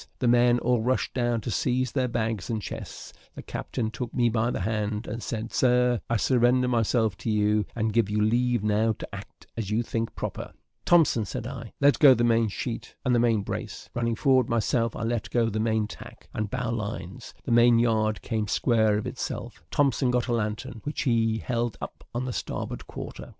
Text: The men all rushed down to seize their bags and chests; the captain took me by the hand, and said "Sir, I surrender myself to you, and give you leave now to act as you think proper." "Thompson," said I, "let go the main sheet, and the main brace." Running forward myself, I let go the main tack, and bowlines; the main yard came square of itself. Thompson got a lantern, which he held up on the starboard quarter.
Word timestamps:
The 0.17 0.27
men 0.27 0.57
all 0.57 0.81
rushed 0.81 1.13
down 1.13 1.41
to 1.41 1.51
seize 1.51 1.91
their 1.91 2.07
bags 2.07 2.49
and 2.49 2.59
chests; 2.59 3.13
the 3.35 3.43
captain 3.43 3.91
took 3.91 4.11
me 4.15 4.29
by 4.29 4.49
the 4.49 4.61
hand, 4.61 5.05
and 5.05 5.21
said 5.21 5.53
"Sir, 5.53 6.01
I 6.09 6.17
surrender 6.17 6.67
myself 6.67 7.15
to 7.17 7.29
you, 7.29 7.65
and 7.75 7.93
give 7.93 8.09
you 8.09 8.19
leave 8.19 8.63
now 8.63 8.93
to 8.93 9.07
act 9.15 9.45
as 9.55 9.69
you 9.69 9.83
think 9.83 10.15
proper." 10.15 10.53
"Thompson," 10.85 11.23
said 11.23 11.45
I, 11.45 11.73
"let 11.79 11.99
go 11.99 12.15
the 12.15 12.23
main 12.23 12.47
sheet, 12.47 12.95
and 13.05 13.13
the 13.13 13.19
main 13.19 13.43
brace." 13.43 13.91
Running 13.93 14.15
forward 14.15 14.49
myself, 14.49 14.95
I 14.95 15.03
let 15.03 15.29
go 15.29 15.51
the 15.51 15.59
main 15.59 15.85
tack, 15.85 16.29
and 16.33 16.49
bowlines; 16.49 17.35
the 17.43 17.51
main 17.51 17.77
yard 17.77 18.23
came 18.23 18.47
square 18.47 18.97
of 18.97 19.05
itself. 19.05 19.63
Thompson 19.69 20.09
got 20.09 20.25
a 20.27 20.33
lantern, 20.33 20.81
which 20.83 21.03
he 21.03 21.37
held 21.37 21.77
up 21.79 22.03
on 22.15 22.25
the 22.25 22.33
starboard 22.33 22.87
quarter. 22.87 23.29